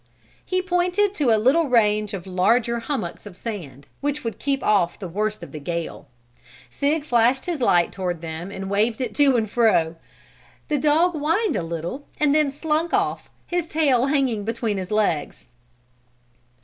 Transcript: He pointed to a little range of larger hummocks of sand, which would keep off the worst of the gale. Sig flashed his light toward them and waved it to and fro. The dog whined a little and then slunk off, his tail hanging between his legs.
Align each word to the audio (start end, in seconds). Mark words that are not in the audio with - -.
He 0.43 0.63
pointed 0.63 1.13
to 1.13 1.29
a 1.31 1.37
little 1.37 1.69
range 1.69 2.15
of 2.15 2.25
larger 2.25 2.79
hummocks 2.79 3.27
of 3.27 3.37
sand, 3.37 3.85
which 3.99 4.23
would 4.23 4.39
keep 4.39 4.63
off 4.63 4.97
the 4.97 5.07
worst 5.07 5.43
of 5.43 5.51
the 5.51 5.59
gale. 5.59 6.07
Sig 6.71 7.05
flashed 7.05 7.45
his 7.45 7.61
light 7.61 7.91
toward 7.91 8.21
them 8.21 8.49
and 8.49 8.67
waved 8.67 8.99
it 8.99 9.13
to 9.17 9.37
and 9.37 9.47
fro. 9.47 9.95
The 10.69 10.79
dog 10.79 11.11
whined 11.13 11.55
a 11.55 11.61
little 11.61 12.07
and 12.19 12.33
then 12.33 12.49
slunk 12.49 12.95
off, 12.95 13.29
his 13.45 13.67
tail 13.67 14.07
hanging 14.07 14.43
between 14.43 14.77
his 14.77 14.89
legs. 14.89 15.45